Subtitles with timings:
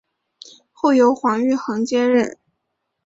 [0.71, 2.39] 后由黄玉衡接任。